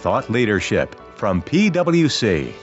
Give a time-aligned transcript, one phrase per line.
[0.00, 2.54] thought leadership from PwC.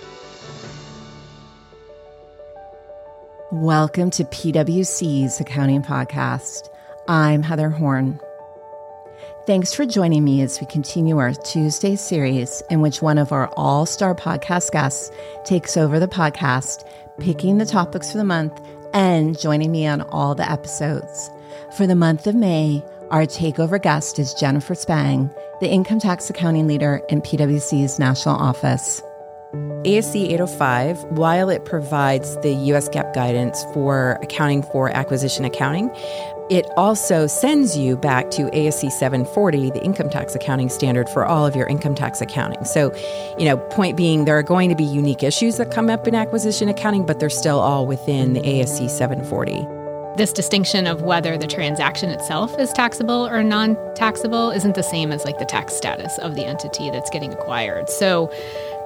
[3.52, 6.68] Welcome to PwC's Accounting Podcast.
[7.08, 8.20] I'm Heather Horn.
[9.46, 13.48] Thanks for joining me as we continue our Tuesday series in which one of our
[13.56, 15.12] all star podcast guests
[15.46, 16.86] takes over the podcast,
[17.20, 18.60] picking the topics for the month
[18.94, 21.30] and joining me on all the episodes.
[21.78, 25.30] For the month of May, our takeover guest is Jennifer Spang,
[25.62, 29.02] the income tax accounting leader in PwC's national office.
[29.54, 35.90] ASC 805, while it provides the US GAAP guidance for accounting for acquisition accounting,
[36.50, 41.46] it also sends you back to ASC 740, the income tax accounting standard for all
[41.46, 42.66] of your income tax accounting.
[42.66, 42.94] So,
[43.38, 46.16] you know, point being, there are going to be unique issues that come up in
[46.16, 49.77] acquisition accounting, but they're still all within the ASC 740
[50.18, 55.12] this distinction of whether the transaction itself is taxable or non taxable isn't the same
[55.12, 57.90] as like the tax status of the entity that's getting acquired.
[57.90, 58.32] So,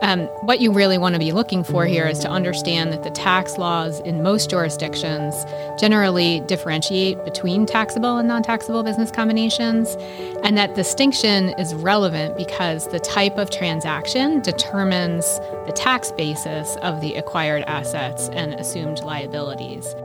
[0.01, 3.11] um, what you really want to be looking for here is to understand that the
[3.11, 5.45] tax laws in most jurisdictions
[5.79, 9.95] generally differentiate between taxable and non taxable business combinations,
[10.43, 16.99] and that distinction is relevant because the type of transaction determines the tax basis of
[16.99, 19.95] the acquired assets and assumed liabilities.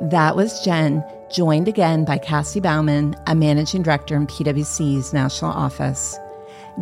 [0.00, 6.16] That was Jenn, joined again by Kassie Bauman, a managing director in PwC's national office.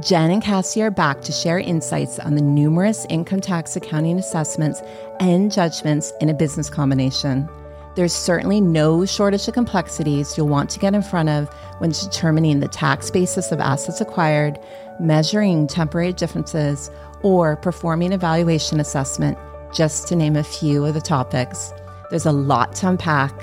[0.00, 4.82] Jenn and Kassie are back to share insights on the numerous income tax accounting assessments
[5.18, 7.48] and judgments in a business combination.
[7.94, 12.60] There's certainly no shortage of complexities you'll want to get in front of when determining
[12.60, 14.58] the tax basis of assets acquired,
[15.00, 16.90] measuring temporary differences,
[17.22, 19.38] or performing a valuation assessment,
[19.72, 21.72] just to name a few of the topics.
[22.10, 23.34] There's a lot to unpack,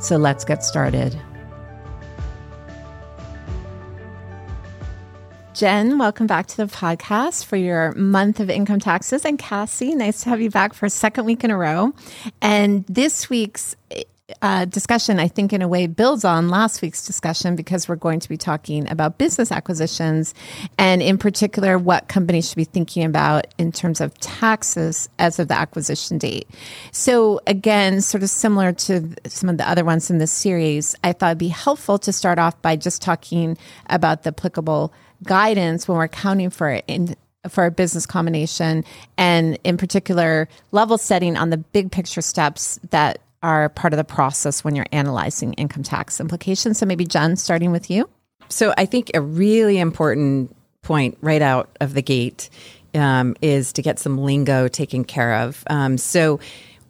[0.00, 1.20] so let's get started.
[5.54, 9.24] Jenn, welcome back to the podcast for your month of income taxes.
[9.24, 11.92] And Kassie, nice to have you back for a second week in a row.
[12.40, 13.76] And this week's
[14.40, 18.20] uh, discussion, I think, in a way, builds on last week's discussion because we're going
[18.20, 20.34] to be talking about business acquisitions
[20.78, 25.48] and, in particular, what companies should be thinking about in terms of taxes as of
[25.48, 26.48] the acquisition date.
[26.92, 31.12] So, again, sort of similar to some of the other ones in this series, I
[31.12, 34.92] thought it'd be helpful to start off by just talking about the applicable
[35.24, 37.14] guidance when we're accounting for it in
[37.48, 38.84] for a business combination
[39.18, 44.04] and in particular level setting on the big picture steps that are part of the
[44.04, 46.78] process when you're analyzing income tax implications.
[46.78, 48.08] So maybe jen starting with you.
[48.48, 52.50] So i think a really important point right out of the gate
[52.94, 55.62] um, is to get some lingo taken care of.
[55.68, 56.40] Um, so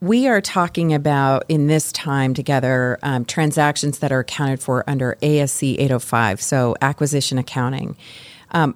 [0.00, 5.16] we are talking about in this time together um, transactions that are accounted for under
[5.22, 7.96] ASC 805, so acquisition accounting.
[8.50, 8.74] Um,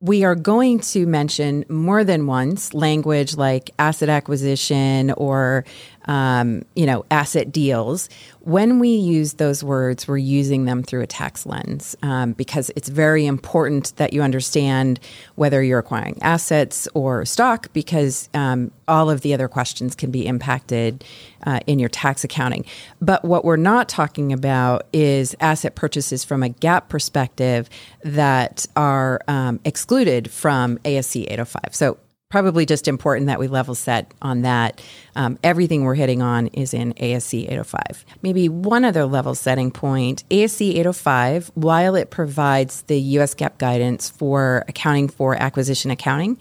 [0.00, 5.64] we are going to mention more than once language like asset acquisition or
[6.06, 8.08] um, you know, asset deals.
[8.40, 12.88] When we use those words, we're using them through a tax lens um, because it's
[12.88, 15.00] very important that you understand
[15.36, 20.26] whether you're acquiring assets or stock because um, all of the other questions can be
[20.26, 21.04] impacted
[21.46, 22.64] uh, in your tax accounting.
[23.00, 27.70] But what we're not talking about is asset purchases from a GAAP perspective
[28.02, 31.74] that are um, excluded from ASC 805.
[31.74, 31.98] So
[32.28, 34.80] probably just important that we level set on that.
[35.14, 38.04] Um, everything we're hitting on is in ASC 805.
[38.22, 44.10] Maybe one other level setting point ASC 805, while it provides the US GAAP guidance
[44.10, 46.38] for accounting for acquisition accounting,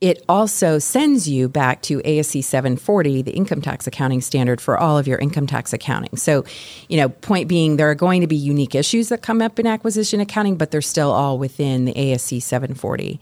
[0.00, 4.96] it also sends you back to ASC 740, the income tax accounting standard for all
[4.96, 6.16] of your income tax accounting.
[6.16, 6.44] So,
[6.88, 9.66] you know, point being, there are going to be unique issues that come up in
[9.66, 13.20] acquisition accounting, but they're still all within the ASC 740.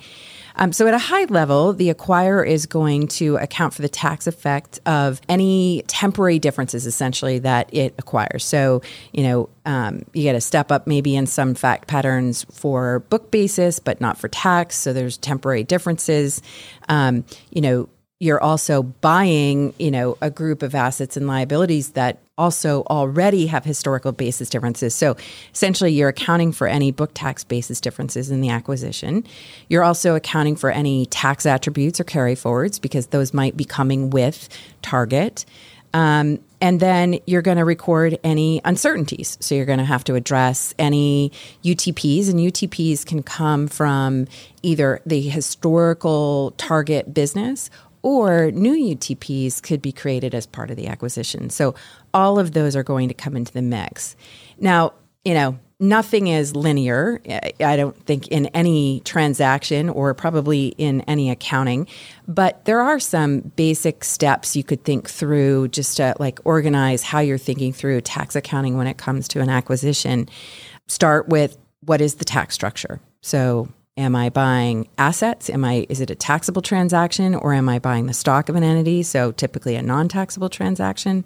[0.58, 4.26] Um, so, at a high level, the acquirer is going to account for the tax
[4.26, 8.44] effect of any temporary differences, essentially, that it acquires.
[8.44, 8.82] So,
[9.12, 13.30] you know, um, you get a step up maybe in some fact patterns for book
[13.30, 14.76] basis, but not for tax.
[14.76, 16.42] So, there's temporary differences.
[16.88, 17.88] Um, you know,
[18.18, 23.64] you're also buying, you know, a group of assets and liabilities that also already have
[23.64, 24.94] historical basis differences.
[24.94, 25.16] So
[25.52, 29.24] essentially, you're accounting for any book tax basis differences in the acquisition.
[29.68, 34.10] You're also accounting for any tax attributes or carry forwards because those might be coming
[34.10, 34.48] with
[34.80, 35.44] target.
[35.94, 39.38] Um, and then you're going to record any uncertainties.
[39.40, 41.32] So you're going to have to address any
[41.64, 44.26] UTPs, and UTPs can come from
[44.62, 47.70] either the historical target business
[48.08, 51.50] or new UTPs could be created as part of the acquisition.
[51.50, 51.74] So
[52.14, 54.16] all of those are going to come into the mix.
[54.58, 54.94] Now,
[55.26, 57.20] you know, nothing is linear.
[57.60, 61.86] I don't think in any transaction or probably in any accounting,
[62.26, 67.18] but there are some basic steps you could think through just to like organize how
[67.18, 70.30] you're thinking through tax accounting when it comes to an acquisition.
[70.86, 73.02] Start with what is the tax structure?
[73.20, 73.68] So,
[73.98, 75.50] am I buying assets?
[75.50, 78.62] Am I is it a taxable transaction or am I buying the stock of an
[78.62, 79.02] entity?
[79.02, 81.24] So, typically a non-taxable transaction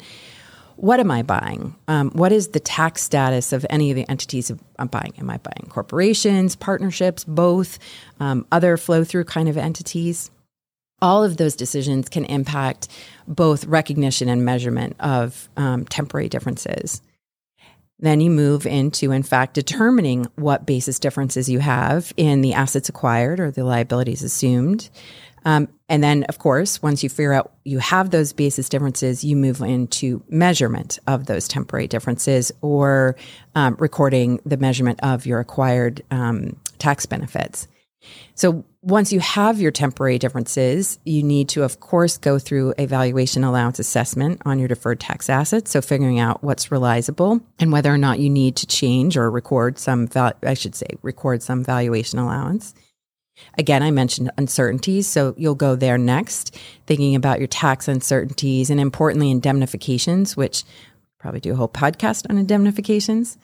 [0.77, 1.77] what am I buying?
[1.87, 5.13] Um, what is the tax status of any of the entities I'm buying?
[5.19, 7.79] Am I buying corporations, partnerships, both,
[8.19, 10.31] um, other flow through kind of entities?
[11.01, 12.89] All of those decisions can impact
[13.29, 17.01] both recognition and measurement of um, temporary differences.
[18.03, 22.89] Then you move into, in fact, determining what basis differences you have in the assets
[22.89, 24.91] acquired or the liabilities assumed.
[25.45, 29.37] Um, and then, of course, once you figure out you have those basis differences, you
[29.37, 33.17] move into measurement of those temporary differences or
[33.55, 37.69] um, recording the measurement of your acquired um, tax benefits.
[38.35, 42.87] So once you have your temporary differences, you need to, of course, go through a
[42.87, 45.71] valuation allowance assessment on your deferred tax assets.
[45.71, 49.79] So figuring out what's realizable and whether or not you need to change or record
[49.79, 52.75] some, val- I should say, record some valuation allowance.
[53.57, 56.57] Again, I mentioned uncertainties, so you'll go there next,
[56.87, 60.65] thinking about your tax uncertainties and importantly, indemnifications, which
[61.23, 63.39] probably do a whole podcast on indemnifications.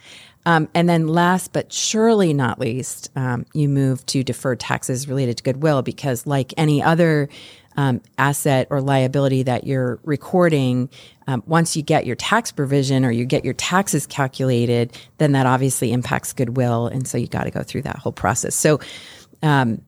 [0.44, 5.38] Um, and then last but surely not least, um, you move to deferred taxes related
[5.38, 7.28] to goodwill because, like any other
[7.76, 10.90] um, asset or liability that you're recording,
[11.28, 15.46] um, once you get your tax provision or you get your taxes calculated, then that
[15.46, 16.88] obviously impacts goodwill.
[16.88, 18.56] And so you got to go through that whole process.
[18.56, 18.80] So,
[19.42, 19.82] um,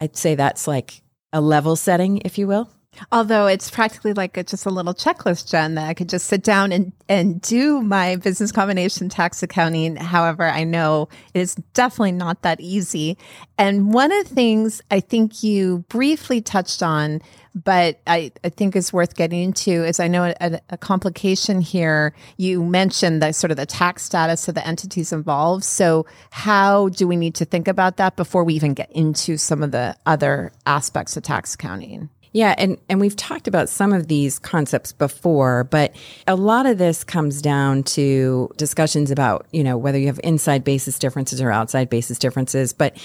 [0.00, 1.02] I'd say that's like
[1.32, 2.70] a level setting, if you will.
[3.10, 6.42] Although it's practically like a, just a little checklist, Jenn, that I could just sit
[6.42, 9.96] down and, and do my business combination tax accounting.
[9.96, 13.16] However, I know it is definitely not that easy.
[13.56, 17.20] And one of the things I think you briefly touched on
[17.54, 22.14] but I, I think is worth getting into is I know a, a, complication here.
[22.38, 25.64] You mentioned the sort of the tax status of the entities involved.
[25.64, 29.62] So how do we need to think about that before we even get into some
[29.62, 32.08] of the other aspects of tax accounting?
[32.32, 35.94] Yeah, and, and we've talked about some of these concepts before, but
[36.26, 40.64] a lot of this comes down to discussions about, you know, whether you have inside
[40.64, 42.72] basis differences or outside basis differences.
[42.72, 42.96] But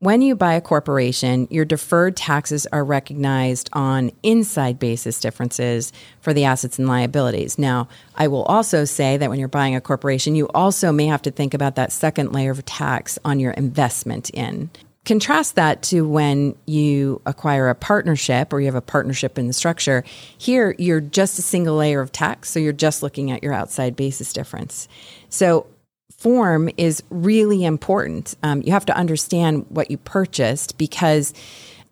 [0.00, 5.90] when you buy a corporation, your deferred taxes are recognized on inside basis differences
[6.20, 7.58] for the assets and liabilities.
[7.58, 11.22] Now, I will also say that when you're buying a corporation, you also may have
[11.22, 14.70] to think about that second layer of tax on your investment in.
[15.06, 19.52] Contrast that to when you acquire a partnership or you have a partnership in the
[19.52, 20.04] structure.
[20.36, 23.94] Here, you're just a single layer of tax, so you're just looking at your outside
[23.94, 24.88] basis difference.
[25.30, 25.68] So
[26.16, 28.34] form is really important.
[28.42, 31.32] Um, you have to understand what you purchased because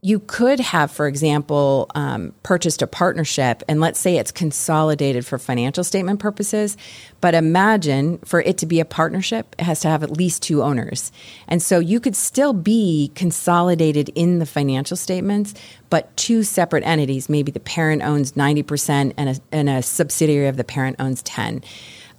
[0.05, 5.39] you could have, for example, um, purchased a partnership and let's say it's consolidated for
[5.39, 6.77] financial statement purposes.
[7.23, 10.63] But imagine for it to be a partnership, it has to have at least two
[10.63, 11.11] owners.
[11.49, 15.55] And so you could still be consolidated in the financial statements,
[15.89, 17.31] but two separate entities.
[17.31, 21.65] Maybe the parent owns 90% and a, and a subsidiary of the parent owns 10.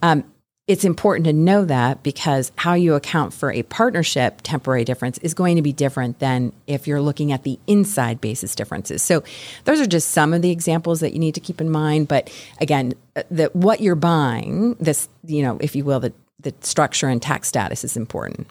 [0.02, 0.24] Um,
[0.68, 5.36] it's important to know that because how you account for a partnership temporary difference is
[5.36, 9.04] going to be different than if you're looking at the inside basis differences.
[9.04, 9.24] So
[9.66, 12.08] those are just some of the examples that you need to keep in mind.
[12.08, 16.54] But again, uh, that what you're buying, this, you know, if you will, the, the
[16.62, 18.48] structure and tax status is important.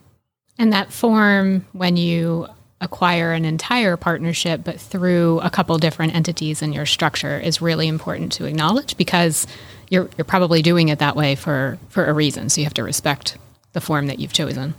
[0.56, 2.46] And that form, when you
[2.80, 7.88] acquire an entire partnership, but through a couple different entities in your structure, is really
[7.88, 9.48] important to acknowledge because
[9.94, 12.50] you're you're probably doing it that way for for a reason.
[12.50, 13.38] So you have to respect
[13.72, 14.74] the form that you've chosen.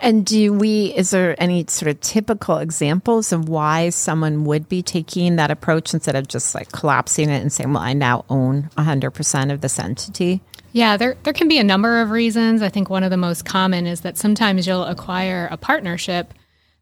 [0.00, 4.82] And do we, is there any sort of typical examples of why someone would be
[4.82, 8.70] taking that approach instead of just like collapsing it and saying, well, I now own
[8.76, 10.40] 100% of this entity?
[10.72, 12.60] Yeah, there, there can be a number of reasons.
[12.60, 16.34] I think one of the most common is that sometimes you'll acquire a partnership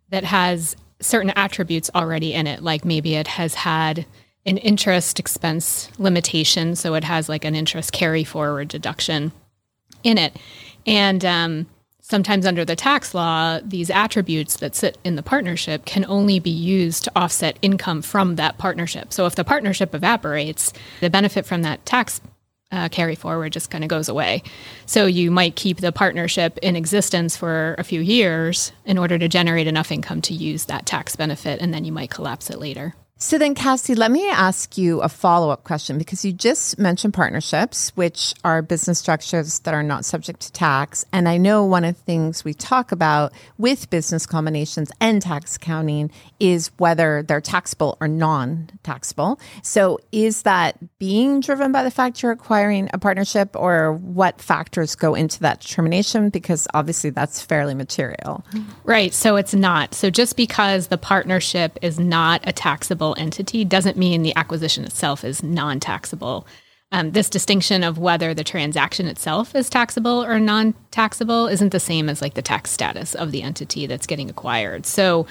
[0.09, 4.07] that has certain attributes already in it, like maybe it has had
[4.47, 6.77] an interest expense limitation.
[6.77, 9.33] So it has like an interest carry forward deduction
[10.03, 10.37] in it.
[10.87, 11.67] And um,
[12.01, 16.51] sometimes under the tax law, these attributes that sit in the partnership can only be
[16.51, 19.13] used to offset income from that partnership.
[19.13, 22.21] So if the partnership evaporates, the benefit from that tax
[22.73, 24.43] uh, carry forward just kind of goes away.
[24.87, 29.29] So you might keep the partnership in existence for a few years in order to
[29.29, 32.95] generate enough income to use that tax benefit, and then you might collapse it later.
[33.19, 37.15] So then, Kassie, let me ask you a follow up question because you just mentioned
[37.15, 41.07] partnerships, which are business structures that are not subject to tax.
[41.15, 45.57] And I know one of the things we talk about with business combinations and tax
[45.57, 49.41] accounting is whether they're taxable or non taxable.
[49.63, 54.95] So is that being driven by the fact you're acquiring a partnership or what factors
[54.95, 56.29] go into that determination?
[56.29, 58.45] Because obviously that's fairly material.
[58.85, 59.15] Right.
[59.15, 59.95] So it's not.
[59.95, 64.85] So just because the partnership is not a taxable taxable entity doesn't mean the acquisition
[64.85, 66.47] itself is non taxable.
[66.93, 71.81] Um, this distinction of whether the transaction itself is taxable or non taxable isn't the
[71.81, 74.87] same as like the tax status of the entity that's getting acquired.
[74.87, 75.27] So,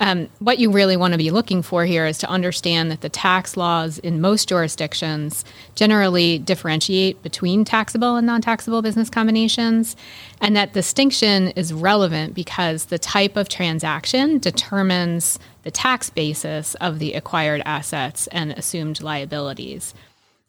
[0.00, 3.08] um, what you really want to be looking for here is to understand that the
[3.08, 5.44] tax laws in most jurisdictions
[5.76, 9.94] generally differentiate between taxable and non taxable business combinations.
[10.40, 16.98] And that distinction is relevant because the type of transaction determines the tax basis of
[16.98, 19.94] the acquired assets and assumed liabilities.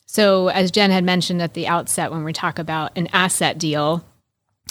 [0.05, 4.03] So, as Jenn had mentioned at the outset, when we talk about an asset deal,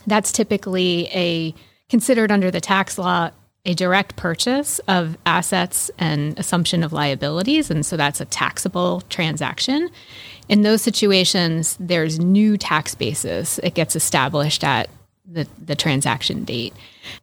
[0.07, 1.55] that's typically a
[1.89, 3.31] considered under the tax law
[3.65, 7.71] a direct purchase of assets and assumption of liabilities.
[7.71, 9.89] And so that's a taxable transaction.
[10.49, 13.59] In those situations, there's new tax basis.
[13.59, 14.89] It gets established at
[15.33, 16.75] the, the transaction date.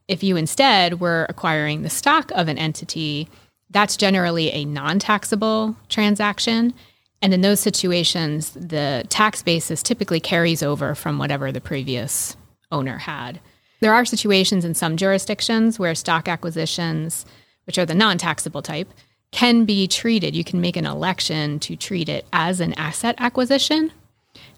[0.07, 3.29] If you instead were acquiring the stock of an entity,
[3.69, 6.73] that's generally a non taxable transaction.
[7.21, 12.37] And in those situations, the tax basis typically carries over from whatever the previous
[12.71, 13.39] owner had.
[13.81, 17.25] There are situations in some jurisdictions where stock acquisitions,
[17.65, 18.89] which are the non taxable type,
[19.31, 20.35] can be treated.
[20.35, 23.91] You can make an election to treat it as an asset acquisition.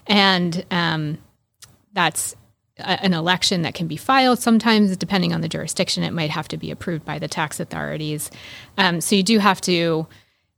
[0.07, 1.17] And um,
[1.93, 2.35] that's
[2.85, 4.39] an election that can be filed.
[4.39, 8.29] Sometimes, depending on the jurisdiction, it might have to be approved by the tax authorities.
[8.77, 9.71] Um, so you do have to,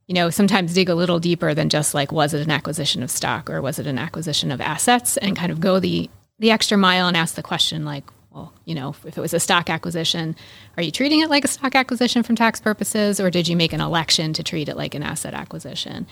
[0.06, 3.10] you know, sometimes dig a little deeper than just like, was it an acquisition of
[3.10, 6.76] stock or was it an acquisition of assets and kind of go the the extra
[6.76, 8.04] mile and ask the question like
[8.34, 10.34] well, you know, if it was a stock acquisition,
[10.76, 13.72] are you treating it like a stock acquisition from tax purposes, or did you make
[13.72, 16.04] an election to treat it like an asset acquisition?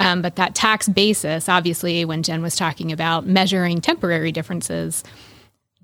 [0.00, 5.04] Um, but that tax basis, obviously, when Jenn was talking about measuring temporary differences,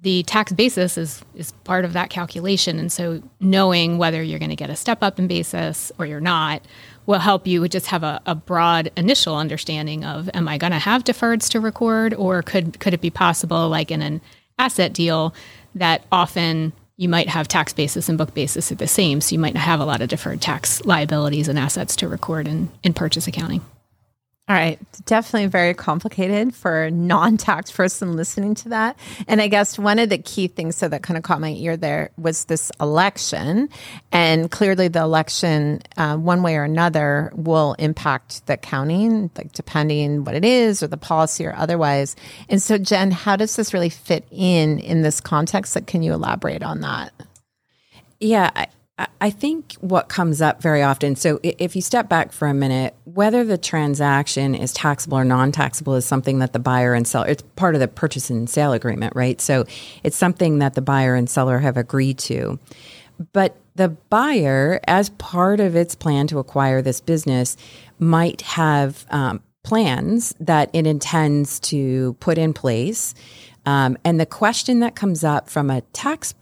[0.03, 4.51] the tax basis is is part of that calculation, and so knowing whether you're going
[4.51, 6.63] to get a step up in basis or you're not
[7.07, 10.79] will help you just have a, a broad initial understanding of am I going to
[10.79, 14.21] have deferreds to record, or could could it be possible, like in an
[14.59, 15.35] asset deal,
[15.75, 19.21] that often you might have tax basis and book basis are the same.
[19.21, 22.47] So you might not have a lot of deferred tax liabilities and assets to record
[22.47, 23.61] in, in purchase accounting.
[24.49, 24.79] All right.
[25.07, 28.99] Definitely very complicated for a non tax person listening to that.
[29.29, 31.77] And I guess one of the key things so that kind of caught my ear
[31.77, 33.69] there was this election.
[34.11, 40.25] And clearly, the election, uh, one way or another, will impact the counting, like depending
[40.25, 42.17] what it is or the policy or otherwise.
[42.49, 45.77] And so, Jenn, how does this really fit in in this context?
[45.77, 47.13] Like, can you elaborate on that?
[48.21, 48.51] Yeah.
[48.57, 48.67] I-
[49.21, 52.95] I think what comes up very often, so if you step back for a minute,
[53.05, 57.29] whether the transaction is taxable or non taxable is something that the buyer and seller,
[57.29, 59.41] it's part of the purchase and sale agreement, right?
[59.41, 59.65] So
[60.03, 62.59] it's something that the buyer and seller have agreed to.
[63.33, 67.57] But the buyer, as part of its plan to acquire this business,
[67.99, 73.15] might have um, plans that it intends to put in place
[73.65, 76.35] um, and the question that comes up from a tax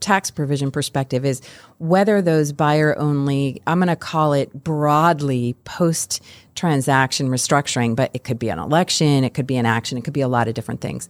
[0.00, 1.40] tax provision perspective is
[1.78, 6.22] whether those buyer only, I'm going to call it broadly post
[6.56, 10.14] transaction restructuring, but it could be an election, it could be an action, it could
[10.14, 11.08] be a lot of different things.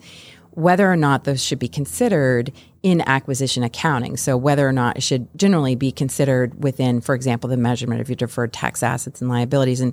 [0.51, 4.17] Whether or not those should be considered in acquisition accounting.
[4.17, 8.09] So, whether or not it should generally be considered within, for example, the measurement of
[8.09, 9.81] your deferred tax assets and liabilities.
[9.81, 9.93] And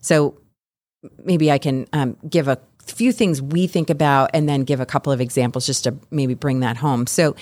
[0.00, 0.36] so,
[1.24, 4.86] maybe I can um, give a few things we think about and then give a
[4.86, 7.06] couple of examples just to maybe bring that home.
[7.06, 7.36] So,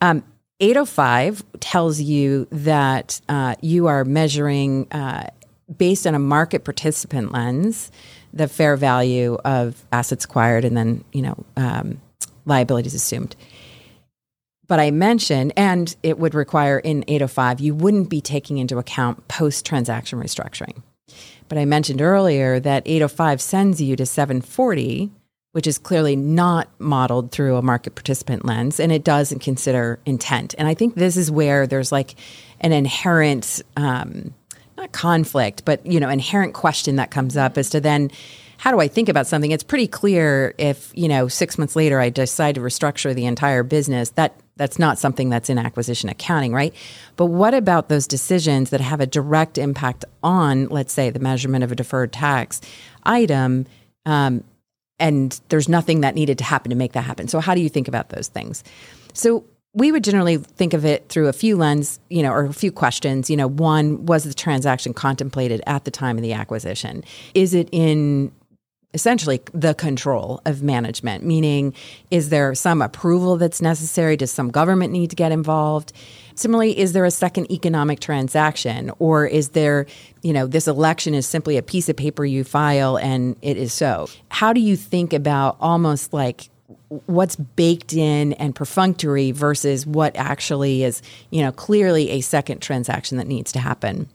[0.00, 0.24] um,
[0.60, 5.28] 805 tells you that uh, you are measuring uh,
[5.76, 7.90] based on a market participant lens
[8.32, 12.00] the fair value of assets acquired and then you know um,
[12.46, 13.34] liabilities assumed
[14.72, 19.28] but I mentioned, and it would require in 805, you wouldn't be taking into account
[19.28, 20.82] post transaction restructuring.
[21.52, 25.10] But I mentioned earlier that 805 sends you to 740,
[25.50, 30.54] which is clearly not modeled through a market participant lens, and it doesn't consider intent.
[30.56, 32.14] And I think this is where there's like
[32.62, 34.32] an inherent, um,
[34.78, 38.10] not conflict, but you know, inherent question that comes up as to then
[38.56, 39.50] how do I think about something?
[39.50, 43.62] It's pretty clear if, you know, six months later I decide to restructure the entire
[43.62, 46.74] business, that that's not something that's in acquisition accounting, right?
[47.16, 51.64] But what about those decisions that have a direct impact on, let's say, the measurement
[51.64, 52.60] of a deferred tax
[53.04, 53.66] item?
[54.04, 54.44] Um,
[54.98, 57.28] and there's nothing that needed to happen to make that happen.
[57.28, 58.62] So, how do you think about those things?
[59.14, 59.44] So,
[59.74, 62.70] we would generally think of it through a few lens, you know, or a few
[62.70, 63.30] questions.
[63.30, 67.02] You know, one was the transaction contemplated at the time of the acquisition?
[67.34, 68.32] Is it in
[68.94, 71.24] essentially the control of management?
[71.24, 71.74] Meaning,
[72.10, 74.16] is there some approval that's necessary?
[74.16, 75.92] Does some government need to get involved?
[76.34, 79.86] Similarly, is there a second economic transaction, or is there,
[80.22, 83.72] you know, this election is simply a piece of paper you file and it is
[83.72, 84.08] so?
[84.30, 86.48] How do you think about almost like
[87.06, 93.18] what's baked in and perfunctory versus what actually is, you know, clearly a second transaction
[93.18, 94.08] that needs to happen.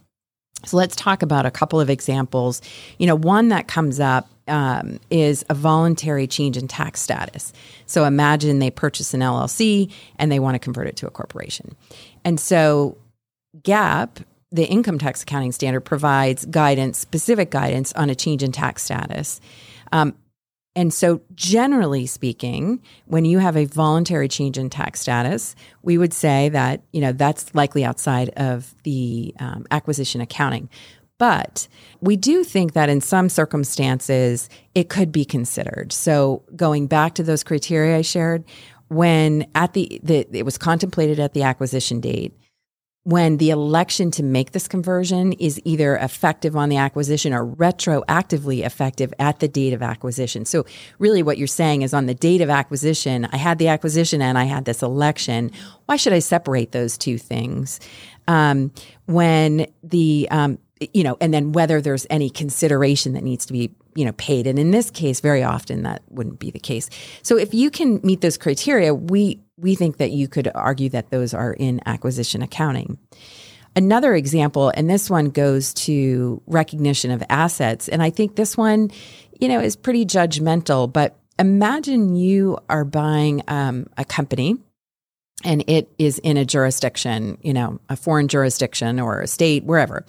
[0.66, 2.62] So let's talk about a couple of examples.
[2.98, 7.54] You know, one that comes up um, is a voluntary change in tax status.
[7.86, 11.76] So imagine they purchase an LLC and they want to convert it to a corporation.
[12.24, 12.98] And so
[13.62, 18.84] GAAP, the income tax accounting standard, provides guidance, specific guidance on a change in tax
[18.84, 19.42] status.
[19.92, 20.16] Um,
[20.78, 26.14] and so, generally speaking, when you have a voluntary change in tax status, we would
[26.14, 30.70] say that you know that's likely outside of the um, acquisition accounting.
[31.18, 31.68] But
[32.00, 35.92] we do think that in some circumstances it could be considered.
[35.92, 38.44] So, going back to those criteria I shared,
[38.90, 42.38] when at the, the it was contemplated at the acquisition date,
[43.04, 48.66] when the election to make this conversion is either effective on the acquisition or retroactively
[48.66, 50.46] effective at the date of acquisition.
[50.46, 50.66] So,
[51.00, 54.38] really, what you're saying is on the date of acquisition, I had the acquisition and
[54.38, 55.52] I had this election.
[55.88, 57.80] Why should I separate those two things?
[58.28, 58.72] Um,
[59.06, 60.60] when the um,
[60.94, 64.48] you know, and then whether there's any consideration that needs to be, you know, paid.
[64.48, 66.90] And in this case, very often that wouldn't be the case.
[67.24, 71.10] So if you can meet those criteria, we we think that you could argue that
[71.10, 72.98] those are in acquisition accounting.
[73.76, 77.88] Another example, and this one goes to recognition of assets.
[77.88, 78.92] And I think this one,
[79.40, 84.58] you know, is pretty judgmental, but imagine you are buying um, a company
[85.44, 90.04] and it is in a jurisdiction, you know, a foreign jurisdiction or a state, wherever.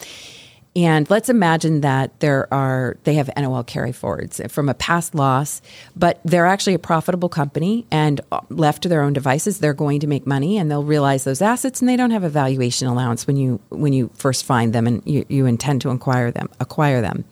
[0.84, 5.60] And let's imagine that there are they have NOL carry forwards from a past loss,
[5.96, 10.06] but they're actually a profitable company and left to their own devices, they're going to
[10.06, 13.36] make money and they'll realize those assets and they don't have a valuation allowance when
[13.36, 17.24] you when you first find them and you, you intend to acquire them acquire them.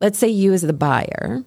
[0.00, 1.44] Let's say you as the buyer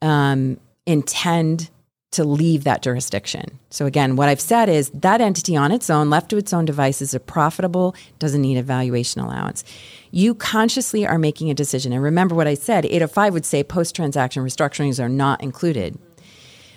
[0.00, 1.68] um, intend
[2.12, 3.58] to leave that jurisdiction.
[3.70, 6.64] So again, what I've said is that entity on its own, left to its own
[6.64, 9.64] devices, is profitable, doesn't need a valuation allowance.
[10.10, 11.92] You consciously are making a decision.
[11.92, 15.98] And remember what I said, 805 would say post-transaction restructurings are not included.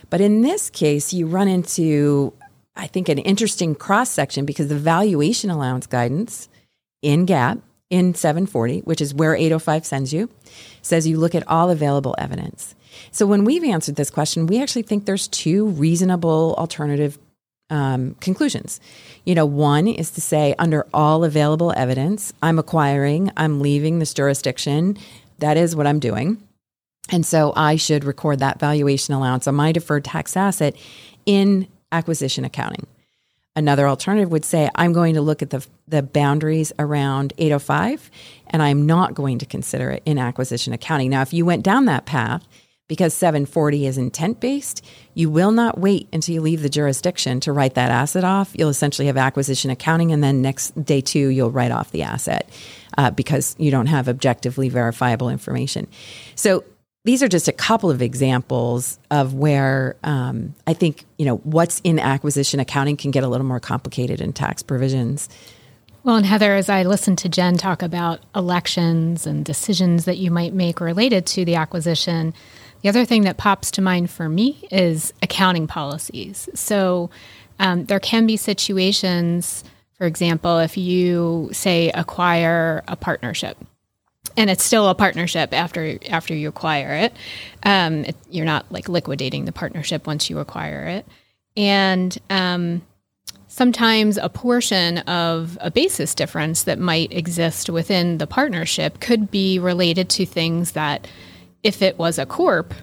[0.09, 2.33] But in this case, you run into
[2.75, 6.49] I think an interesting cross section because the valuation allowance guidance
[7.01, 10.29] in GAAP in 740, which is where 805 sends you,
[10.81, 12.75] says you look at all available evidence.
[13.11, 17.17] So when we've answered this question, we actually think there's two reasonable alternative
[17.69, 18.79] um, conclusions.
[19.25, 24.13] You know, one is to say, under all available evidence, I'm acquiring, I'm leaving this
[24.13, 24.97] jurisdiction.
[25.39, 26.41] That is what I'm doing.
[27.11, 30.75] And so I should record that valuation allowance on my deferred tax asset
[31.25, 32.87] in acquisition accounting.
[33.55, 38.11] Another alternative would say, I'm going to look at the, the boundaries around 805
[38.47, 41.09] and I'm not going to consider it in acquisition accounting.
[41.09, 42.45] Now, if you went down that path,
[42.87, 47.51] because 740 is intent based, you will not wait until you leave the jurisdiction to
[47.51, 48.51] write that asset off.
[48.53, 52.49] You'll essentially have acquisition accounting, and then next day two, you'll write off the asset
[52.97, 55.87] uh, because you don't have objectively verifiable information.
[56.35, 56.63] So
[57.05, 61.79] these are just a couple of examples of where um, I think you know what's
[61.83, 65.29] in acquisition accounting can get a little more complicated in tax provisions.
[66.03, 70.29] Well, and Heather, as I listened to Jenn talk about elections and decisions that you
[70.29, 72.35] might make related to the acquisition,
[72.85, 76.47] the other thing that pops to mind for me is accounting policies.
[76.53, 77.09] So
[77.57, 79.63] um, there can be situations,
[79.97, 83.57] for example, if you say acquire a partnership.
[84.37, 87.13] And it's still a partnership after after you acquire it.
[87.63, 91.07] Um, it you're not like liquidating the partnership once you acquire it,
[91.57, 92.83] and um,
[93.47, 99.57] sometimes a portion of a basis difference that might exist within the partnership could be
[99.57, 101.07] related to things that
[101.65, 102.75] if it was a corp,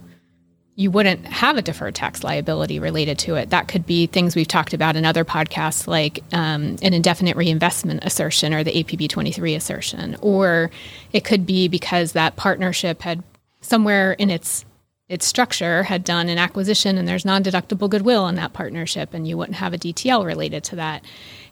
[0.75, 3.51] you wouldn't have a deferred tax liability related to it.
[3.51, 8.03] That could be things we've talked about in other podcasts, like um, an indefinite reinvestment
[8.03, 10.17] assertion or the APB 23 assertion.
[10.21, 10.73] Or
[11.13, 13.23] it could be because that partnership had
[13.61, 14.65] somewhere in its
[15.09, 19.29] its structure had done an acquisition and there's non deductible goodwill in that partnership, and
[19.29, 21.05] you wouldn't have a DTL related to that.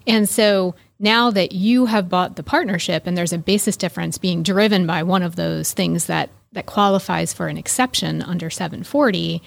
[0.05, 4.43] And so now that you have bought the partnership and there's a basis difference being
[4.43, 9.43] driven by one of those things that, that qualifies for an exception under 740,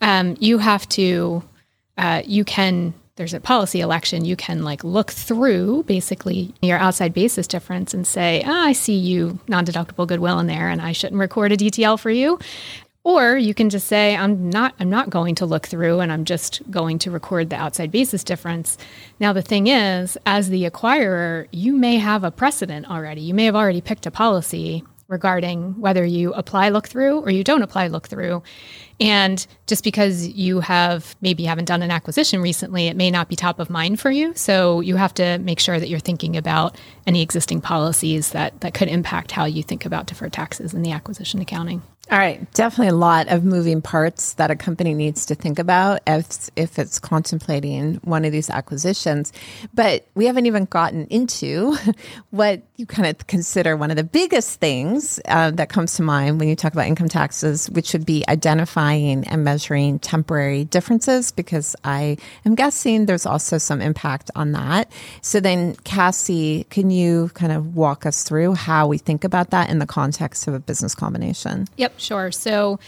[0.00, 1.42] um, you have to,
[1.98, 7.12] uh, you can there's a policy election, you can like look through basically your outside
[7.12, 10.92] basis difference and say, oh, I see you non deductible goodwill in there and I
[10.92, 12.38] shouldn't record a DTL for you.
[13.04, 16.24] Or you can just say, I'm not I'm not going to look through and I'm
[16.24, 18.78] just going to record the outside basis difference.
[19.20, 23.20] Now the thing is, as the acquirer, you may have a precedent already.
[23.20, 27.44] You may have already picked a policy regarding whether you apply look through or you
[27.44, 28.42] don't apply look through.
[28.98, 33.36] And just because you have maybe haven't done an acquisition recently, it may not be
[33.36, 34.32] top of mind for you.
[34.34, 38.74] So you have to make sure that you're thinking about any existing policies that, that
[38.74, 41.82] could impact how you think about deferred taxes in the acquisition accounting.
[42.10, 46.00] All right, definitely a lot of moving parts that a company needs to think about
[46.06, 49.32] if if it's contemplating one of these acquisitions.
[49.72, 51.76] But we haven't even gotten into
[52.30, 56.40] what you kind of consider one of the biggest things uh, that comes to mind
[56.40, 61.76] when you talk about income taxes, which would be identifying and measuring temporary differences, because
[61.84, 64.90] I am guessing there's also some impact on that.
[65.22, 69.70] So then, Kassie, can you kind of walk us through how we think about that
[69.70, 71.68] in the context of a business combination?
[71.92, 72.32] Yep, sure.
[72.32, 72.78] So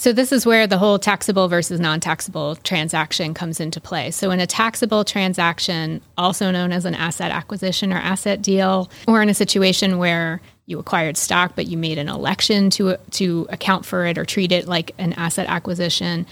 [0.00, 4.10] so this is where the whole taxable versus non-taxable transaction comes into play.
[4.10, 9.20] So in a taxable transaction, also known as an asset acquisition or asset deal, or
[9.20, 13.84] in a situation where you acquired stock but you made an election to to account
[13.84, 16.26] for it or treat it like an asset acquisition,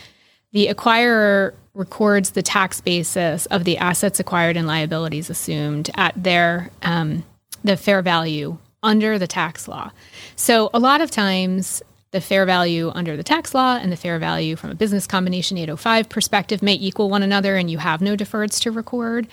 [0.52, 6.70] the acquirer records the tax basis of the assets acquired and liabilities assumed at their
[6.82, 7.22] um,
[7.64, 9.90] the fair value under the tax law.
[10.36, 14.18] So a lot of times the fair value under the tax law and the fair
[14.18, 18.16] value from a business combination 805 perspective may equal one another and you have no
[18.16, 19.28] deferreds to record.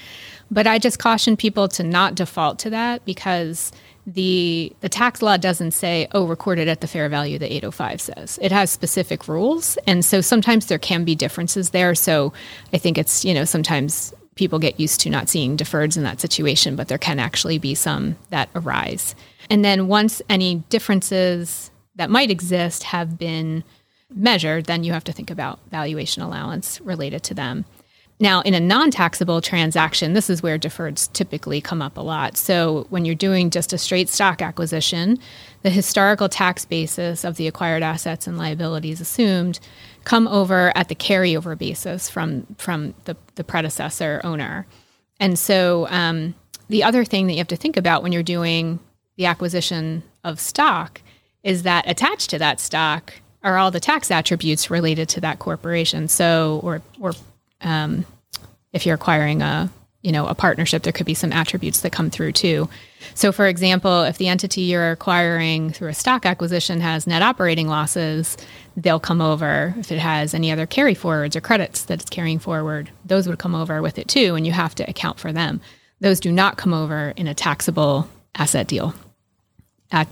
[0.51, 3.71] But I just caution people to not default to that because
[4.05, 8.01] the the tax law doesn't say oh record it at the fair value that 805
[8.01, 8.39] says.
[8.41, 11.95] It has specific rules and so sometimes there can be differences there.
[11.95, 12.33] So
[12.73, 16.19] i think it's you know sometimes people get used to not seeing deferreds in that
[16.19, 19.15] situation but there can actually be some that arise.
[19.49, 23.63] And then once any differences that might exist have been
[24.13, 27.65] measured, then you have to think about valuation allowance related to them.
[28.17, 32.37] Now, in a non taxable transaction, this is where deferreds typically come up a lot.
[32.37, 35.19] So, when you're doing just a straight stock acquisition,
[35.63, 39.59] the historical tax basis of the acquired assets and liabilities assumed
[40.05, 44.65] come over at the carryover basis from, from the, the predecessor owner.
[45.19, 46.35] And so, um,
[46.69, 48.79] the other thing that you have to think about when you're doing
[49.17, 51.01] the acquisition of stock
[51.45, 56.09] is that attached to that stock are all the tax attributes related to that corporation.
[56.09, 57.13] So, or or
[57.61, 58.05] um,
[58.73, 59.69] if you're acquiring a
[60.01, 62.67] you know a partnership, there could be some attributes that come through too.
[63.13, 67.67] So, for example, if the entity you're acquiring through a stock acquisition has net operating
[67.67, 68.35] losses,
[68.75, 69.75] they'll come over.
[69.77, 73.39] If it has any other carry forwards or credits that it's carrying forward, those would
[73.39, 75.61] come over with it too, and you have to account for them.
[76.01, 78.95] Those do not come over in a taxable asset deal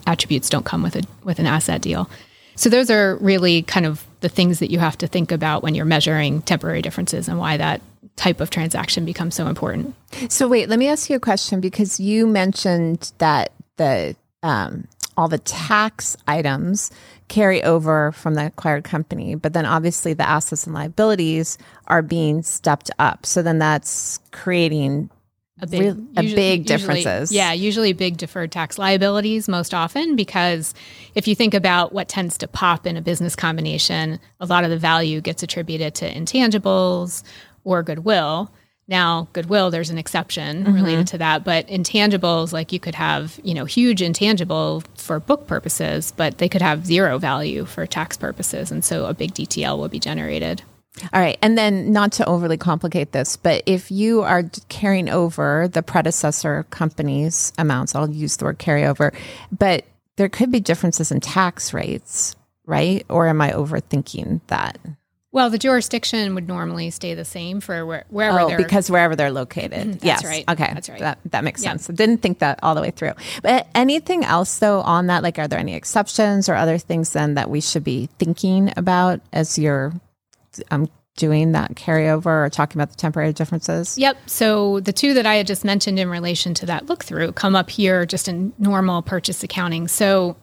[0.05, 2.09] attributes don't come with a with an asset deal.
[2.55, 5.75] So those are really kind of the things that you have to think about when
[5.75, 7.81] you're measuring temporary differences and why that
[8.15, 9.95] type of transaction becomes so important.
[10.29, 15.27] So wait, let me ask you a question because you mentioned that the um, all
[15.27, 16.91] the tax items
[17.27, 22.43] carry over from the acquired company, but then obviously the assets and liabilities are being
[22.43, 23.25] stepped up.
[23.25, 25.09] So then that's creating
[25.61, 27.31] a big, Real, a usually, big differences.
[27.31, 30.73] Usually, yeah, usually big deferred tax liabilities most often because
[31.15, 34.69] if you think about what tends to pop in a business combination, a lot of
[34.71, 37.23] the value gets attributed to intangibles
[37.63, 38.51] or goodwill.
[38.87, 40.73] Now, goodwill, there's an exception mm-hmm.
[40.73, 45.47] related to that, but intangibles, like you could have, you know, huge intangible for book
[45.47, 49.77] purposes, but they could have zero value for tax purposes, and so a big DTL
[49.77, 50.63] will be generated.
[51.11, 51.37] All right.
[51.41, 56.65] And then, not to overly complicate this, but if you are carrying over the predecessor
[56.69, 59.13] company's amounts, I'll use the word carryover,
[59.51, 59.85] but
[60.17, 63.05] there could be differences in tax rates, right?
[63.09, 64.77] Or am I overthinking that?
[65.31, 69.15] Well, the jurisdiction would normally stay the same for where, wherever oh, they're because wherever
[69.15, 69.71] they're located.
[69.71, 69.91] Mm-hmm.
[69.93, 70.23] That's yes.
[70.23, 70.45] right.
[70.47, 70.71] Okay.
[70.71, 70.99] That's right.
[70.99, 71.89] That that makes sense.
[71.89, 73.13] I didn't think that all the way through.
[73.41, 75.23] But anything else though on that?
[75.23, 79.21] Like, are there any exceptions or other things then that we should be thinking about
[79.33, 79.93] as you're
[80.71, 83.97] um, doing that carryover or talking about the temporary differences?
[83.97, 84.17] Yep.
[84.25, 87.55] So the two that I had just mentioned in relation to that look through come
[87.55, 89.87] up here just in normal purchase accounting.
[89.87, 90.35] So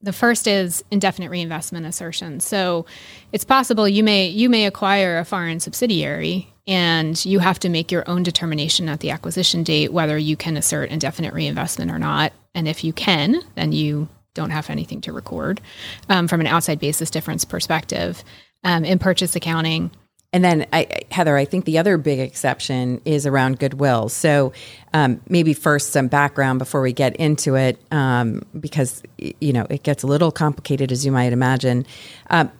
[0.00, 2.40] the first is indefinite reinvestment assertion.
[2.40, 2.86] So
[3.32, 7.92] it's possible you may you may acquire a foreign subsidiary and you have to make
[7.92, 12.32] your own determination at the acquisition date whether you can assert indefinite reinvestment or not.
[12.54, 15.60] And if you can, then you don't have anything to record
[16.08, 18.22] um, from an outside basis difference perspective.
[18.64, 19.92] Um, in purchase accounting,
[20.36, 24.10] and then, I, Heather, I think the other big exception is around goodwill.
[24.10, 24.52] So,
[24.92, 29.82] um, maybe first some background before we get into it, um, because you know it
[29.82, 31.86] gets a little complicated, as you might imagine.
[32.28, 32.50] Um,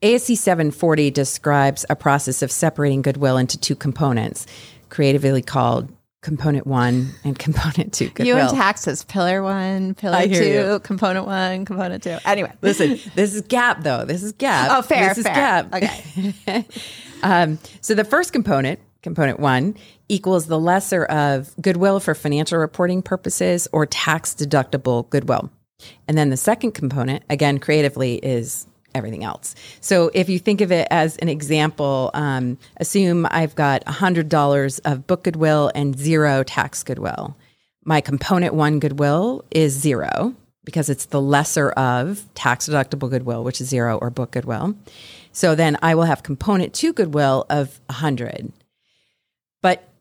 [0.00, 4.46] ASC 740 describes a process of separating goodwill into two components,
[4.88, 5.90] creatively called
[6.24, 8.08] component one and component two.
[8.08, 8.26] Goodwill.
[8.26, 10.80] You and taxes, pillar one, pillar two, you.
[10.80, 12.16] component one, component two.
[12.24, 14.04] Anyway, listen, this is GAAP though.
[14.04, 14.68] This is GAAP.
[14.70, 15.58] Oh, fair, this fair.
[15.60, 16.42] is GAAP.
[16.48, 16.66] Okay.
[17.22, 19.76] um, so the first component, component one,
[20.08, 25.50] equals the lesser of goodwill for financial reporting purposes or tax deductible goodwill.
[26.08, 29.54] And then the second component, again, creatively, is everything else.
[29.80, 35.06] So if you think of it as an example, um, assume I've got $100 of
[35.06, 37.36] book goodwill and zero tax goodwill.
[37.84, 43.60] My component one goodwill is zero because it's the lesser of tax deductible goodwill, which
[43.60, 44.74] is zero, or book goodwill.
[45.32, 48.52] So then I will have component two goodwill of 100.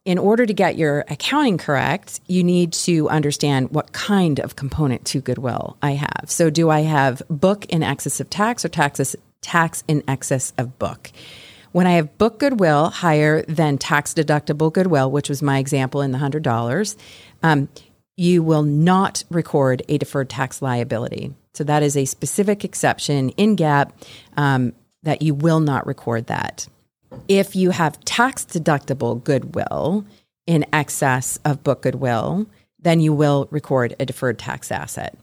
[0.06, 5.06] In order to get your accounting correct, you need to understand what kind of component
[5.06, 6.26] to goodwill I have.
[6.26, 10.78] So, do I have book in excess of tax or taxes, tax in excess of
[10.78, 11.10] book?
[11.72, 16.12] When I have book goodwill higher than tax deductible goodwill, which was my example in
[16.12, 16.98] the $100,
[17.42, 17.70] um,
[18.18, 21.34] you will not record a deferred tax liability.
[21.54, 23.92] So, that is a specific exception in GAAP
[24.36, 26.68] um, that you will not record that
[27.28, 30.06] if you have tax deductible goodwill
[30.46, 32.48] in excess of book goodwill,
[32.80, 35.18] then you will record a deferred tax asset.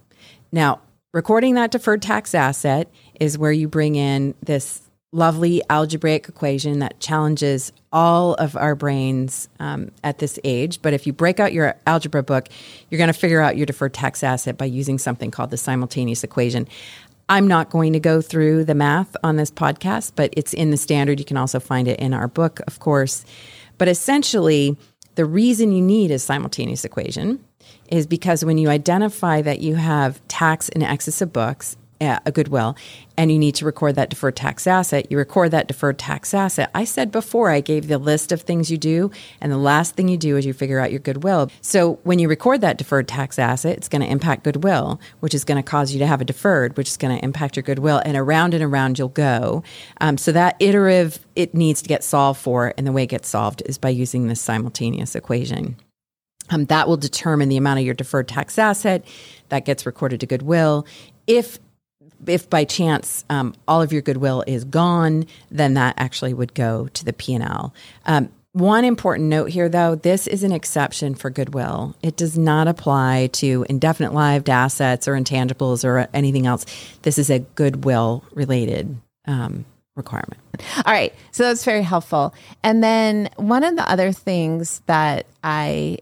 [0.50, 0.80] Now,
[1.12, 7.00] recording that deferred tax asset is where you bring in this lovely algebraic equation that
[7.00, 10.80] challenges all of our brains um, at this age.
[10.82, 12.48] But if you break out your algebra book,
[12.88, 16.22] you're going to figure out your deferred tax asset by using something called the simultaneous
[16.22, 16.68] equation.
[17.30, 20.76] I'm not going to go through the math on this podcast, but it's in the
[20.76, 21.20] standard.
[21.20, 23.24] You can also find it in our book, of course.
[23.78, 24.76] But essentially,
[25.14, 27.38] the reason you need a simultaneous equation
[27.88, 32.76] is because when you identify that you have tax in excess of books a goodwill
[33.20, 36.70] and you need to record that deferred tax asset, you record that deferred tax asset.
[36.74, 39.10] I said before, I gave the list of things you do,
[39.42, 41.50] and the last thing you do is you figure out your goodwill.
[41.60, 45.44] So when you record that deferred tax asset, it's going to impact goodwill, which is
[45.44, 48.00] going to cause you to have a deferred, which is going to impact your goodwill,
[48.06, 49.62] and around and around you'll go.
[50.00, 53.28] Um, so that iterative, it needs to get solved for, and the way it gets
[53.28, 55.76] solved is by using this simultaneous equation.
[56.48, 59.04] Um, that will determine the amount of your deferred tax asset
[59.50, 60.86] that gets recorded to goodwill.
[61.26, 61.58] If
[62.26, 66.88] if by chance um, all of your goodwill is gone, then that actually would go
[66.88, 67.74] to the P&L.
[68.06, 71.94] Um, one important note here, though, this is an exception for goodwill.
[72.02, 76.66] It does not apply to indefinite lived assets or intangibles or anything else.
[77.02, 80.40] This is a goodwill related um, requirement.
[80.84, 81.14] All right.
[81.30, 82.34] So that's very helpful.
[82.64, 85.98] And then one of the other things that I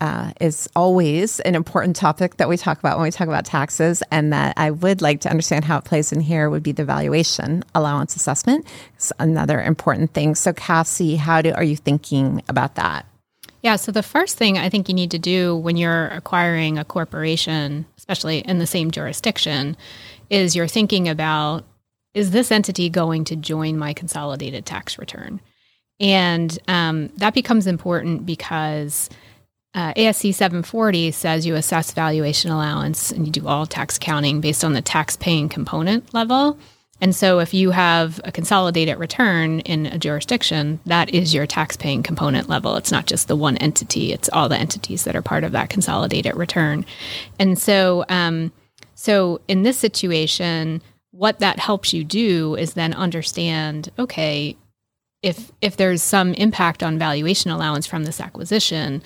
[0.00, 4.02] uh, is always an important topic that we talk about when we talk about taxes,
[4.10, 6.84] and that I would like to understand how it plays in here would be the
[6.84, 8.66] valuation allowance assessment.
[8.94, 10.34] It's another important thing.
[10.34, 13.06] So, Kassie, how do are you thinking about that?
[13.62, 16.84] Yeah, so the first thing I think you need to do when you're acquiring a
[16.84, 19.76] corporation, especially in the same jurisdiction,
[20.30, 21.64] is you're thinking about
[22.14, 25.40] is this entity going to join my consolidated tax return?
[26.00, 29.10] And um, that becomes important because
[29.74, 34.64] uh, ASC 740 says you assess valuation allowance and you do all tax accounting based
[34.64, 36.58] on the tax paying component level.
[37.00, 41.76] And so if you have a consolidated return in a jurisdiction, that is your tax
[41.76, 42.76] paying component level.
[42.76, 45.70] It's not just the one entity, it's all the entities that are part of that
[45.70, 46.84] consolidated return.
[47.38, 48.50] And so um,
[48.94, 54.56] so in this situation, what that helps you do is then understand, okay,
[55.22, 59.02] if if there's some impact on valuation allowance from this acquisition,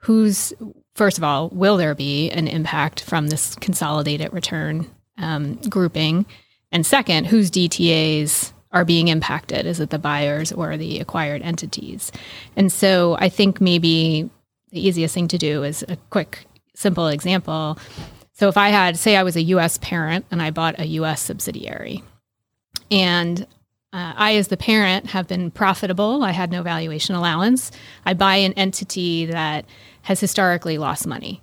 [0.00, 0.52] who's
[0.94, 6.26] first of all, will there be an impact from this consolidated return um, grouping?
[6.72, 9.66] And second, whose DTAs are being impacted?
[9.66, 12.12] Is it the buyers or the acquired entities?
[12.56, 14.28] And so I think maybe
[14.70, 17.78] the easiest thing to do is a quick, simple example.
[18.32, 21.20] So if I had, say, I was a US parent and I bought a US
[21.20, 22.02] subsidiary,
[22.90, 23.46] and
[23.92, 26.22] uh, I, as the parent, have been profitable.
[26.22, 27.72] I had no valuation allowance.
[28.06, 29.64] I buy an entity that
[30.02, 31.42] has historically lost money.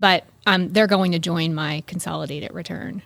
[0.00, 3.02] But um, they're going to join my consolidated return.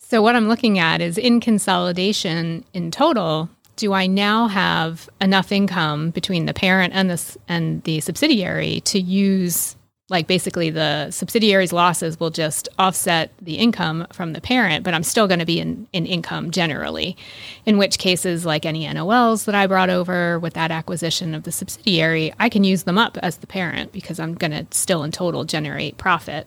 [0.00, 5.52] So, what I'm looking at is in consolidation in total, do I now have enough
[5.52, 9.76] income between the parent and the, and the subsidiary to use
[10.10, 15.04] like basically the subsidiary's losses will just offset the income from the parent, but I'm
[15.04, 17.16] still going to be in, in income generally.
[17.64, 21.52] In which cases, like any NOLs that I brought over with that acquisition of the
[21.52, 25.12] subsidiary, I can use them up as the parent because I'm going to still in
[25.12, 26.46] total generate profit.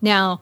[0.00, 0.40] Now,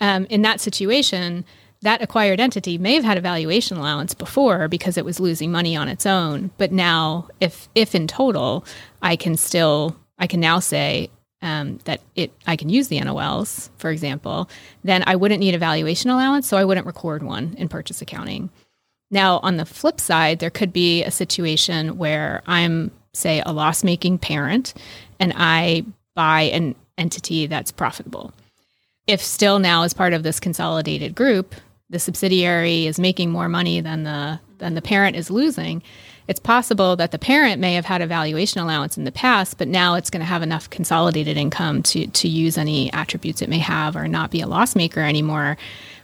[0.00, 1.44] um, in that situation,
[1.82, 5.76] that acquired entity may have had a valuation allowance before because it was losing money
[5.76, 8.64] on its own, but now, if if in total,
[9.02, 11.10] I can still I can now say
[11.44, 14.48] um, that it I can use the NOLs, for example,
[14.82, 18.50] then I wouldn't need a valuation allowance, so I wouldn't record one in purchase accounting.
[19.10, 23.84] Now, on the flip side, there could be a situation where I'm, say, a loss
[23.84, 24.74] making parent
[25.20, 28.32] and I buy an entity that's profitable.
[29.06, 31.54] If still now, as part of this consolidated group,
[31.90, 35.82] the subsidiary is making more money than the than the parent is losing,
[36.26, 39.68] it's possible that the parent may have had a valuation allowance in the past, but
[39.68, 43.58] now it's going to have enough consolidated income to, to use any attributes it may
[43.58, 45.58] have or not be a loss maker anymore.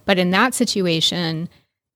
[0.05, 1.49] But in that situation,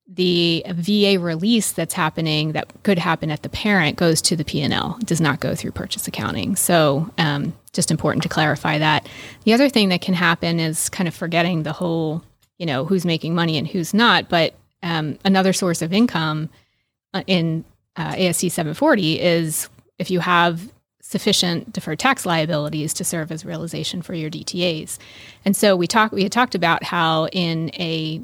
[0.07, 4.99] the VA release that's happening that could happen at the parent goes to the P&L,
[5.05, 6.57] does not go through purchase accounting.
[6.57, 9.09] So um, just important to clarify that.
[9.45, 12.23] The other thing that can happen is kind of forgetting the whole,
[12.59, 14.29] you know, who's making money and who's not.
[14.29, 16.51] But um, another source of income
[17.13, 17.65] uh, in
[17.97, 19.69] uh, ASC 740 is
[19.99, 20.71] if you have
[21.01, 24.99] sufficient deferred tax liabilities to serve as realization for your DTAs.
[25.45, 28.23] And so we talked we had talked about how in a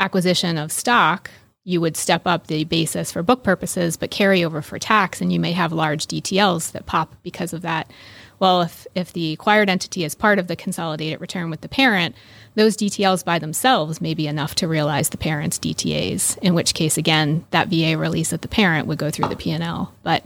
[0.00, 1.30] acquisition of stock
[1.64, 5.32] you would step up the basis for book purposes but carry over for tax and
[5.32, 7.90] you may have large DTLs that pop because of that.
[8.38, 12.14] Well, if if the acquired entity is part of the consolidated return with the parent,
[12.56, 16.96] those DTLs by themselves may be enough to realize the parent's DTAs, in which case,
[16.96, 19.94] again, that VA release of the parent would go through the P&L.
[20.02, 20.24] But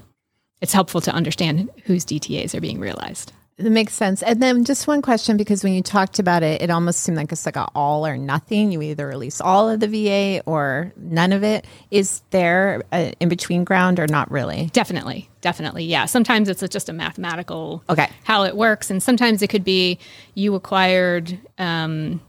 [0.60, 3.32] it's helpful to understand whose DTAs are being realized.
[3.60, 4.22] That makes sense.
[4.22, 7.30] And then just one question because when you talked about it, it almost seemed like
[7.30, 8.72] it's like a all or nothing.
[8.72, 11.66] You either release all of the VA or none of it.
[11.90, 14.70] Is there an in between ground or not really?
[14.72, 16.06] Definitely, definitely, yeah.
[16.06, 19.98] Sometimes it's just a mathematical okay how it works, and sometimes it could be
[20.34, 22.20] you acquired um,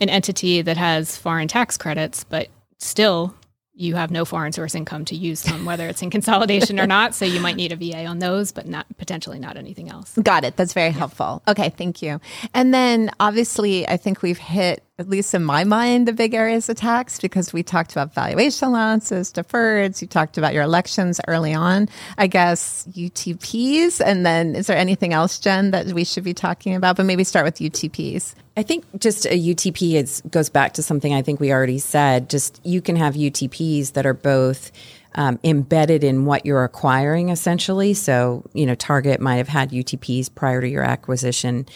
[0.00, 3.34] an entity that has foreign tax credits, but still
[3.76, 7.14] you have no foreign source income to use them, whether it's in consolidation or not.
[7.14, 10.14] So you might need a VA on those, but not potentially not anything else.
[10.22, 10.56] Got it.
[10.56, 10.98] That's very yeah.
[10.98, 11.42] helpful.
[11.46, 12.20] Okay, thank you.
[12.54, 16.70] And then obviously, I think we've hit at least in my mind, the big areas
[16.70, 20.00] of tax because we talked about valuation allowances, deferreds.
[20.00, 21.88] You talked about your elections early on.
[22.16, 24.00] I guess UTPs.
[24.00, 26.96] And then is there anything else, Jenn, that we should be talking about?
[26.96, 28.34] But maybe start with UTPs.
[28.56, 32.30] I think just a UTP is, goes back to something I think we already said.
[32.30, 34.72] Just you can have UTPs that are both
[35.14, 37.92] um, embedded in what you're acquiring, essentially.
[37.92, 41.66] So, you know, Target might have had UTPs prior to your acquisition.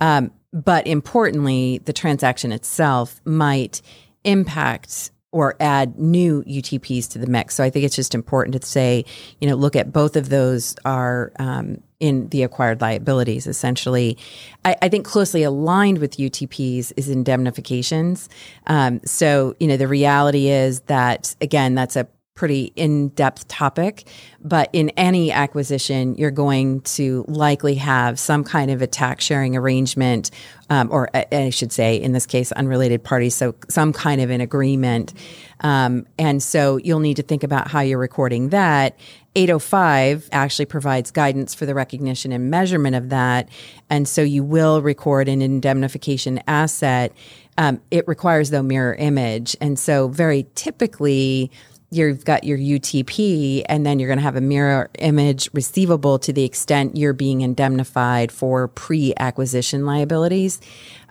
[0.00, 3.80] Um, but importantly, the transaction itself might
[4.24, 7.56] impact or add new UTPs to the mix.
[7.56, 9.04] So I think it's just important to say,
[9.40, 13.48] you know, look at both of those are um, in the acquired liabilities.
[13.48, 14.16] Essentially,
[14.64, 18.28] I, I, think closely aligned with UTPs is indemnifications.
[18.68, 24.06] Um, so you know, the reality is that again, that's a pretty in-depth topic
[24.40, 29.56] but in any acquisition you're going to likely have some kind of a tax sharing
[29.56, 30.30] arrangement
[30.70, 34.30] um, or uh, i should say in this case unrelated parties so some kind of
[34.30, 35.14] an agreement.
[35.60, 38.98] Um, and so you'll need to think about how you're recording that.
[39.36, 43.48] 805 actually provides guidance for the recognition and measurement of that
[43.90, 47.12] and so you will record an indemnification asset.
[47.58, 51.50] Um, it requires though mirror image and so very typically
[51.94, 56.32] you've got your UTP, and then you're going to have a mirror image receivable to
[56.32, 60.60] the extent you're being indemnified for pre acquisition liabilities.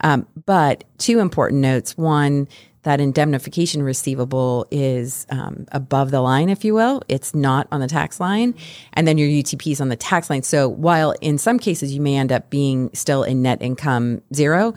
[0.02, 1.98] Um, but two important notes.
[1.98, 2.48] One,
[2.84, 7.02] that indemnification receivable is um, above the line, if you will.
[7.08, 8.54] It's not on the tax line.
[8.94, 10.44] And then your UTP is on the tax line.
[10.44, 14.74] So while in some cases you may end up being still in net income zero,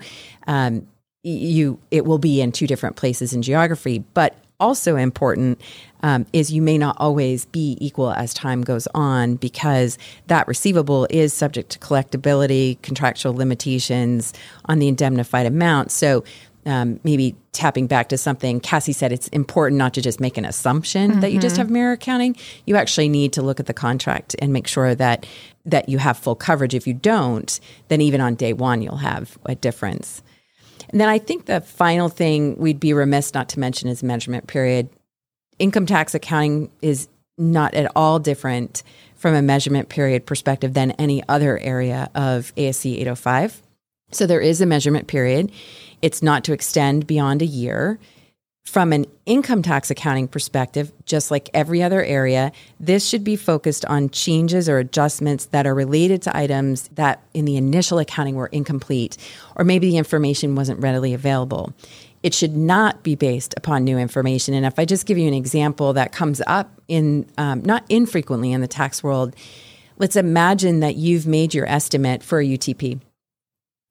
[0.47, 0.87] um,
[1.23, 3.99] you it will be in two different places in geography.
[4.13, 5.61] But also important
[6.03, 11.07] um, is you may not always be equal as time goes on because that receivable
[11.09, 14.33] is subject to collectability, contractual limitations
[14.65, 15.91] on the indemnified amount.
[15.91, 16.23] So
[16.65, 20.45] um, maybe tapping back to something Kassie said, it's important not to just make an
[20.45, 21.19] assumption mm-hmm.
[21.21, 21.61] that you just mm-hmm.
[21.61, 22.35] have mirror accounting.
[22.65, 25.25] You actually need to look at the contract and make sure that
[25.65, 26.73] that you have full coverage.
[26.73, 27.59] If you don't,
[27.89, 30.21] then even on day one, you'll have a difference.
[30.89, 34.47] And then I think the final thing we'd be remiss not to mention is measurement
[34.47, 34.89] period.
[35.59, 37.07] Income tax accounting is
[37.37, 38.83] not at all different
[39.15, 43.61] from a measurement period perspective than any other area of ASC 805.
[44.11, 45.51] So there is a measurement period.
[46.01, 47.99] It's not to extend beyond a year.
[48.67, 52.51] From an income tax accounting perspective, just like every other area,
[52.81, 57.45] this should be focused on changes or adjustments that are related to items that in
[57.45, 59.15] the initial accounting were incomplete,
[59.55, 61.73] or maybe the information wasn't readily available.
[62.23, 64.53] It should not be based upon new information.
[64.53, 68.51] And if I just give you an example that comes up in um, not infrequently
[68.51, 69.33] in the tax world,
[69.97, 72.99] let's imagine that you've made your estimate for a UTP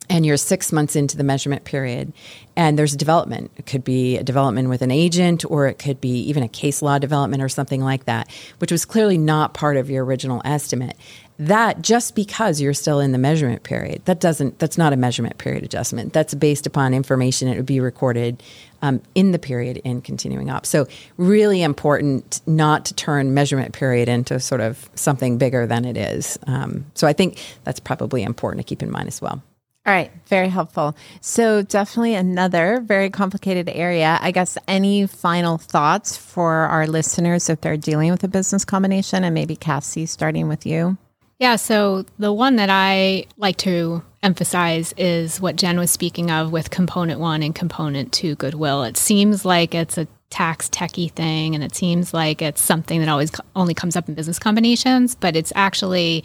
[0.08, 2.12] and you're six months into the measurement period
[2.56, 3.50] and there's development.
[3.56, 6.80] It could be a development with an agent or it could be even a case
[6.80, 10.96] law development or something like that which was clearly not part of your original estimate.
[11.38, 15.38] That just because you're still in the measurement period that doesn't that's not a measurement
[15.38, 16.12] period adjustment.
[16.12, 18.42] That's based upon information it would be recorded
[18.82, 20.86] um, in the period in continuing ops so
[21.16, 26.38] really important not to turn measurement period into sort of something bigger than it is.
[26.46, 29.42] Um, so i think that's probably important to keep in mind as well
[29.86, 30.96] all right, very helpful.
[31.20, 34.18] So, definitely another very complicated area.
[34.20, 39.22] I guess any final thoughts for our listeners if they're dealing with a business combination,
[39.22, 40.98] and maybe Kassie, starting with you?
[41.38, 46.50] Yeah, so the one that I like to emphasize is what Jenn was speaking of
[46.50, 48.82] with component one and component two goodwill.
[48.82, 53.08] It seems like it's a tax techie thing and it seems like it's something that
[53.08, 56.24] always only comes up in business combinations, but it's actually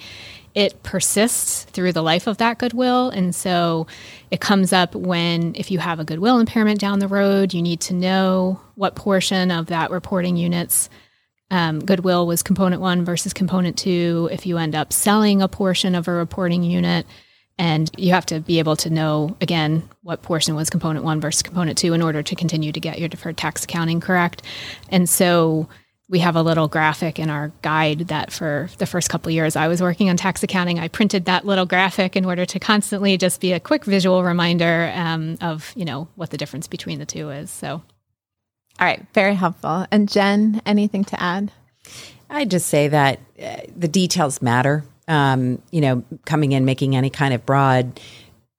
[0.53, 3.09] it persists through the life of that goodwill.
[3.09, 3.87] And so
[4.31, 7.79] it comes up when, if you have a goodwill impairment down the road, you need
[7.81, 10.89] to know what portion of that reporting unit's
[11.49, 14.29] um, goodwill was component one versus component two.
[14.31, 17.05] If you end up selling a portion of a reporting unit,
[17.57, 21.43] and you have to be able to know again what portion was component one versus
[21.43, 24.41] component two in order to continue to get your deferred tax accounting correct.
[24.89, 25.67] And so
[26.11, 29.69] we have a little graphic in our guide that for the first couple years I
[29.69, 33.39] was working on tax accounting, I printed that little graphic in order to constantly just
[33.39, 37.29] be a quick visual reminder um, of you know what the difference between the two
[37.29, 37.49] is.
[37.49, 37.81] So, all
[38.81, 39.85] right, very helpful.
[39.89, 41.51] And Jenn, anything to add?
[42.29, 44.83] I just say that uh, the details matter.
[45.07, 47.99] Um, you know, coming in making any kind of broad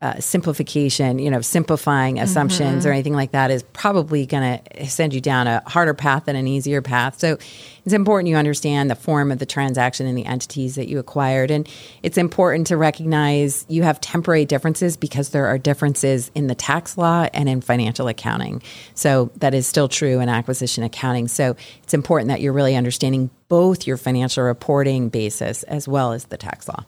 [0.03, 2.89] uh, simplification, you know, simplifying assumptions mm-hmm.
[2.89, 6.35] or anything like that is probably going to send you down a harder path than
[6.35, 7.21] an easier path.
[7.21, 7.39] So
[7.85, 11.53] it's important you understand the form of the transaction and the entities that you acquired.
[11.53, 11.69] And
[12.03, 16.99] it's important to recognize you have temporary differences because there are differences in the tax
[16.99, 18.61] law and in financial accounting.
[18.95, 21.29] So that is still true in acquisition accounting.
[21.29, 26.25] So it's important that you're really understanding both your financial reporting basis as well as
[26.25, 26.85] the tax law.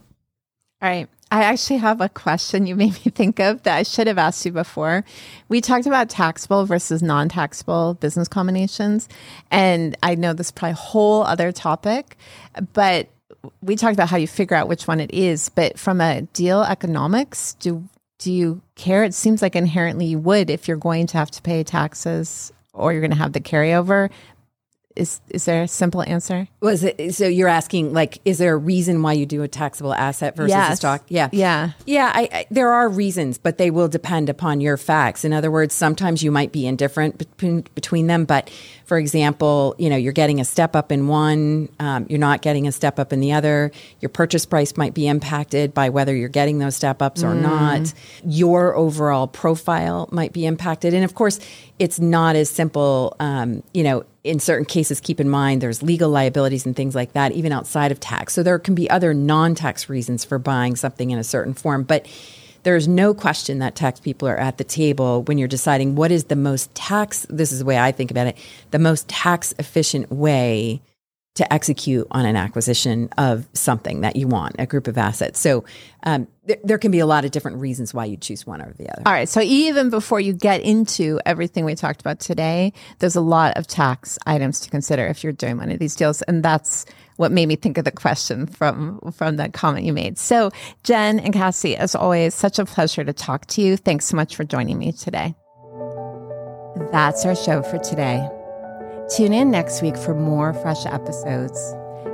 [0.83, 1.09] All right.
[1.35, 4.47] I actually have a question you made me think of that I should have asked
[4.47, 5.05] you before.
[5.49, 9.09] We talked about taxable versus non taxable business combinations.
[9.51, 12.17] And I know this is probably a whole other topic,
[12.73, 13.09] but
[13.63, 15.49] we talked about how you figure out which one it is.
[15.49, 19.03] But from a deal economics, do do you care?
[19.03, 22.93] It seems like inherently you would if you're going to have to pay taxes or
[22.93, 24.09] you're going to have the carryover.
[24.97, 26.47] Is is there a simple answer?
[26.61, 27.27] Was it so?
[27.27, 30.75] You're asking like, is there a reason why you do a taxable asset versus yes.
[30.75, 31.05] a stock?
[31.09, 32.13] Yeah, yeah, yeah.
[32.15, 35.25] I, I, there are reasons, but they will depend upon your facts.
[35.25, 38.25] In other words, sometimes you might be indifferent between between them.
[38.25, 38.53] But
[38.95, 42.69] for example, you know, you're getting a step up in one, um, you're not getting
[42.69, 43.73] a step up in the other.
[43.99, 47.43] Your purchase price might be impacted by whether you're getting those step ups or mm.
[47.43, 47.93] not.
[48.25, 51.41] Your overall profile might be impacted, and of course,
[51.81, 53.17] it's not as simple.
[53.19, 57.15] Um, you know in certain cases, keep in mind there's legal liabilities and things like
[57.15, 58.33] that, even outside of tax.
[58.33, 61.83] So there can be other non tax reasons for buying something in a certain form.
[61.83, 62.07] But
[62.65, 66.25] there's no question that tax people are at the table when you're deciding what is
[66.25, 68.37] the most tax, this is the way I think about it,
[68.71, 70.83] the most tax efficient way
[71.35, 75.41] to execute on an acquisition of something that you want, a group of assets.
[75.41, 75.65] So
[76.05, 78.73] um, th- there can be a lot of different reasons why you choose one or
[78.75, 79.03] the other.
[79.05, 79.29] All right.
[79.29, 83.67] So even before you get into everything we talked about today, there's a lot of
[83.67, 87.47] tax items to consider if you're doing one of these deals, and that's what made
[87.47, 90.19] me think of the question from from that comment you made.
[90.19, 90.51] So
[90.85, 93.77] Jenn and Kassie, as always, such a pleasure to talk to you.
[93.77, 95.35] Thanks so much for joining me today.
[96.93, 98.29] That's our show for today.
[99.09, 101.59] Tune in next week for more fresh episodes.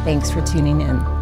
[0.04, 1.21] Thanks for tuning in.